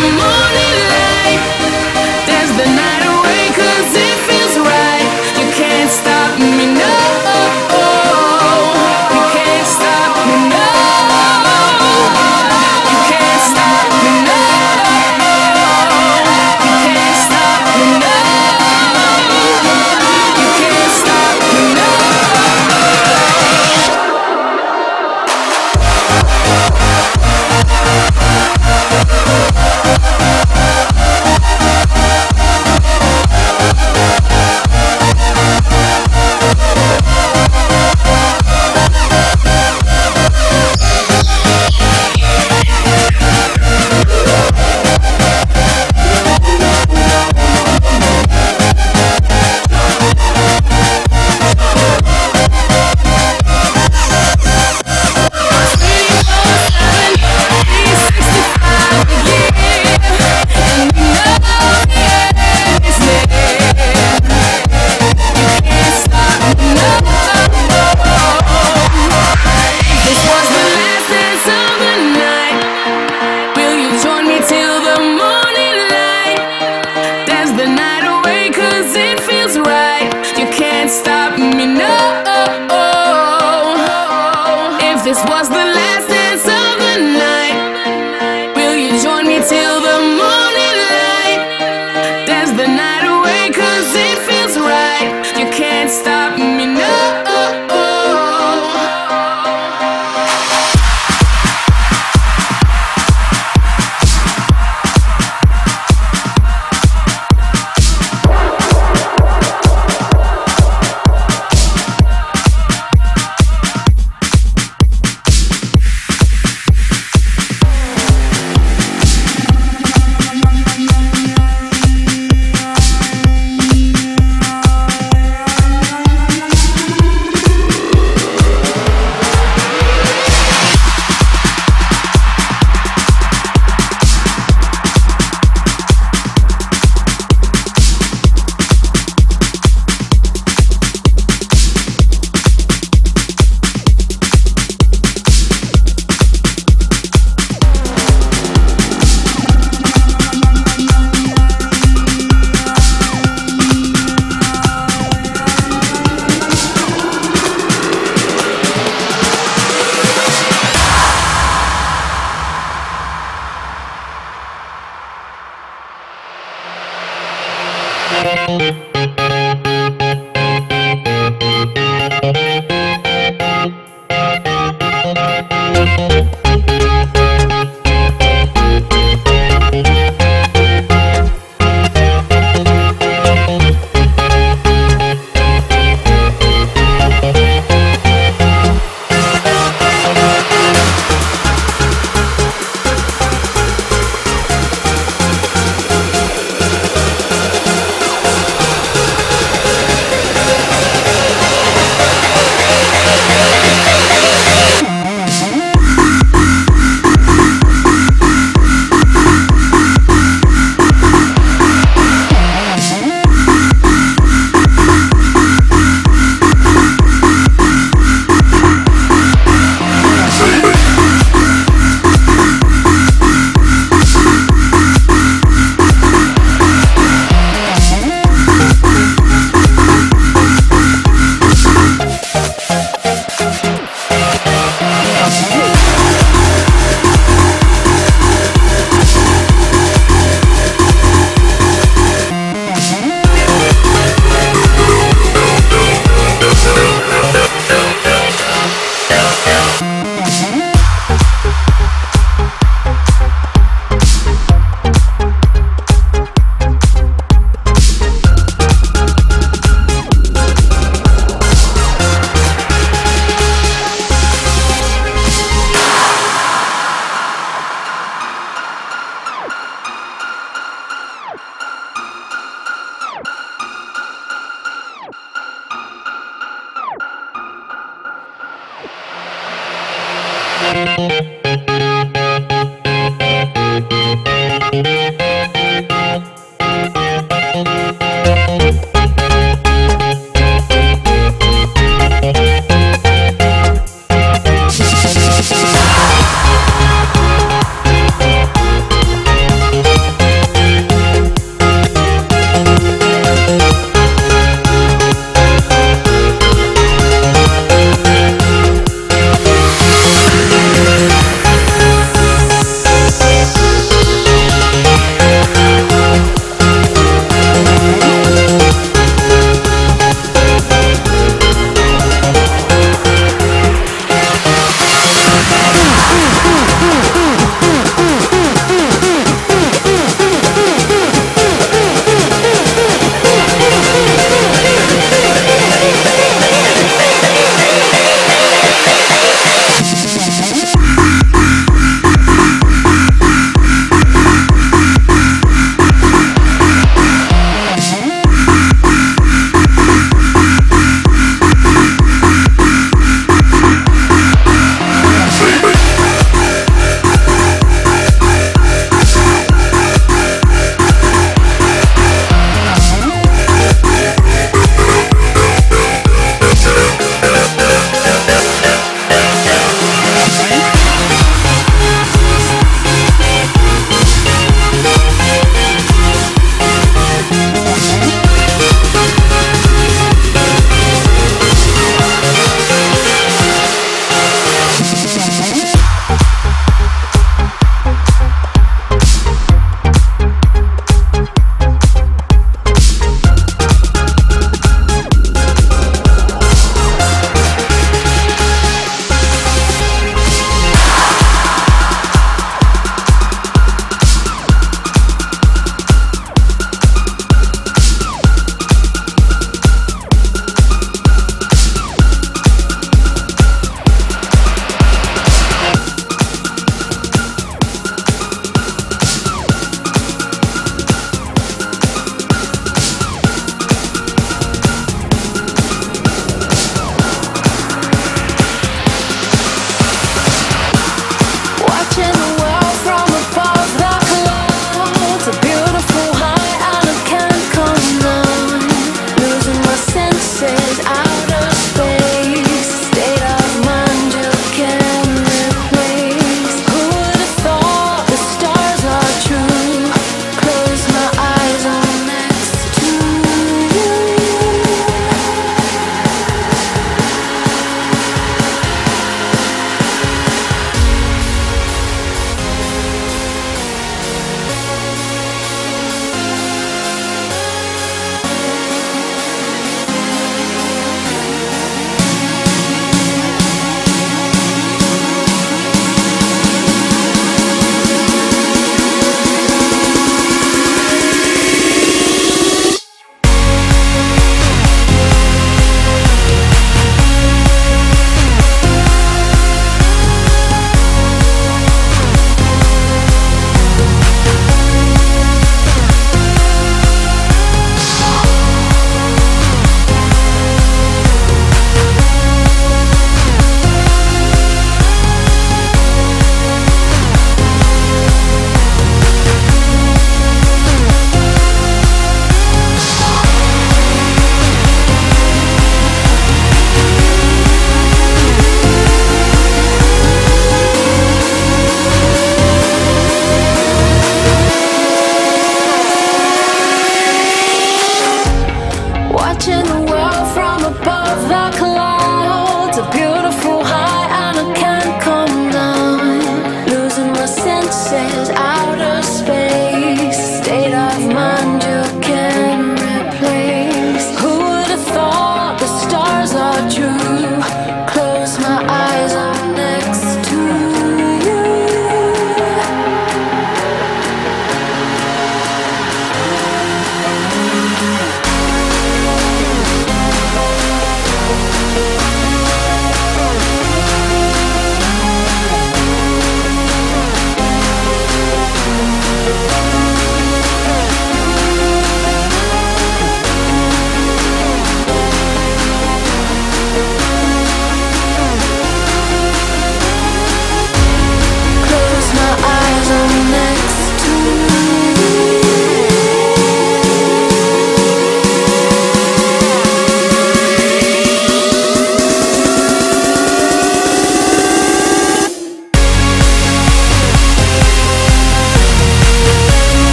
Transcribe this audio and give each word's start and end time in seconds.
moon 0.00 0.31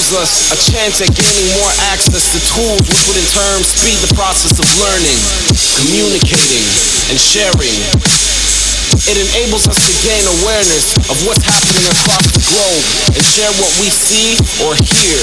Allows 0.00 0.16
us 0.16 0.52
a 0.52 0.58
chance 0.72 1.00
at 1.04 1.12
gaining 1.12 1.48
more 1.60 1.72
access 1.92 2.32
to 2.32 2.38
tools 2.56 2.80
which 2.88 3.02
would 3.08 3.18
in 3.20 3.28
turn 3.36 3.60
speed 3.60 3.96
the 4.00 4.12
process 4.16 4.56
of 4.56 4.66
learning, 4.80 5.18
communicating, 5.76 6.64
and 7.12 7.18
sharing. 7.20 7.76
It 9.04 9.16
enables 9.20 9.68
us 9.68 9.76
to 9.76 9.92
gain 10.00 10.24
awareness 10.40 10.96
of 11.08 11.16
what's 11.28 11.44
happening 11.44 11.84
across 11.84 12.24
the 12.32 12.42
globe 12.48 12.84
and 13.12 13.20
share 13.20 13.52
what 13.60 13.72
we 13.80 13.92
see 13.92 14.40
or 14.64 14.72
hear. 14.76 15.20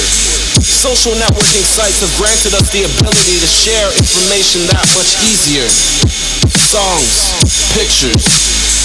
Social 0.62 1.14
networking 1.18 1.64
sites 1.66 1.98
have 1.98 2.12
granted 2.14 2.54
us 2.54 2.70
the 2.70 2.86
ability 2.86 3.36
to 3.42 3.48
share 3.50 3.88
information 3.98 4.62
that 4.70 4.86
much 4.94 5.10
easier. 5.26 5.66
Songs, 6.54 7.34
pictures, 7.74 8.22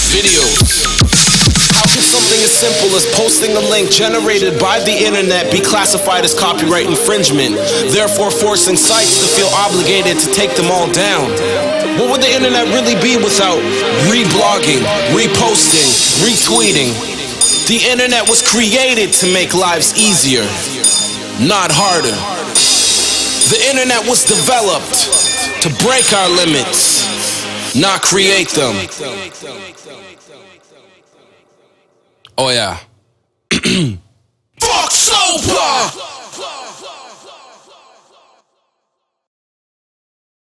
videos, 0.10 1.33
how 1.84 1.92
can 1.92 2.00
something 2.00 2.40
as 2.48 2.56
simple 2.56 2.96
as 2.96 3.04
posting 3.12 3.52
a 3.60 3.64
link 3.68 3.92
generated 3.92 4.56
by 4.56 4.80
the 4.88 4.96
internet 4.96 5.52
be 5.52 5.60
classified 5.60 6.24
as 6.24 6.32
copyright 6.32 6.88
infringement, 6.88 7.60
therefore 7.92 8.32
forcing 8.32 8.80
sites 8.80 9.20
to 9.20 9.28
feel 9.36 9.52
obligated 9.52 10.16
to 10.16 10.32
take 10.32 10.56
them 10.56 10.72
all 10.72 10.88
down? 10.96 11.28
What 12.00 12.08
would 12.08 12.24
the 12.24 12.32
internet 12.32 12.72
really 12.72 12.96
be 13.04 13.20
without 13.20 13.60
reblogging, 14.08 14.80
reposting, 15.12 15.92
retweeting? 16.24 16.96
The 17.68 17.84
internet 17.92 18.32
was 18.32 18.40
created 18.40 19.12
to 19.20 19.28
make 19.36 19.52
lives 19.52 19.92
easier, 20.00 20.48
not 21.44 21.68
harder. 21.68 22.16
The 23.52 23.60
internet 23.76 24.08
was 24.08 24.24
developed 24.24 25.04
to 25.60 25.70
break 25.84 26.08
our 26.16 26.32
limits, 26.32 27.04
not 27.76 28.00
create 28.02 28.56
them. 28.56 28.72
Oh 32.38 32.50
yeah. 32.50 32.80
Fuck 34.60 34.92
sober! 34.92 36.13